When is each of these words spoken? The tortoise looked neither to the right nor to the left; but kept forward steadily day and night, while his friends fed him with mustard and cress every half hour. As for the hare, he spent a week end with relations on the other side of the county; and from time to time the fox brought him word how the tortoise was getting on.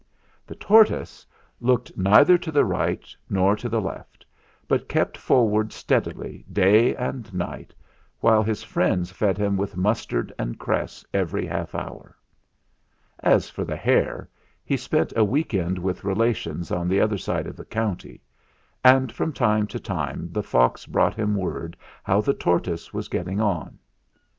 The 0.47 0.55
tortoise 0.55 1.27
looked 1.59 1.95
neither 1.95 2.35
to 2.35 2.51
the 2.51 2.65
right 2.65 3.05
nor 3.29 3.55
to 3.55 3.69
the 3.69 3.79
left; 3.79 4.25
but 4.67 4.89
kept 4.89 5.15
forward 5.15 5.71
steadily 5.71 6.43
day 6.51 6.95
and 6.95 7.31
night, 7.31 7.71
while 8.19 8.41
his 8.41 8.63
friends 8.63 9.11
fed 9.11 9.37
him 9.37 9.57
with 9.57 9.77
mustard 9.77 10.33
and 10.39 10.57
cress 10.57 11.05
every 11.13 11.45
half 11.45 11.75
hour. 11.75 12.15
As 13.19 13.47
for 13.51 13.63
the 13.63 13.77
hare, 13.77 14.27
he 14.65 14.75
spent 14.75 15.13
a 15.15 15.23
week 15.23 15.53
end 15.53 15.77
with 15.77 16.03
relations 16.03 16.71
on 16.71 16.87
the 16.87 16.99
other 16.99 17.19
side 17.19 17.45
of 17.45 17.55
the 17.55 17.63
county; 17.65 18.23
and 18.83 19.11
from 19.11 19.31
time 19.31 19.67
to 19.67 19.79
time 19.79 20.29
the 20.31 20.41
fox 20.41 20.87
brought 20.87 21.13
him 21.13 21.35
word 21.35 21.77
how 22.01 22.21
the 22.21 22.33
tortoise 22.33 22.91
was 22.91 23.07
getting 23.07 23.39
on. 23.39 23.77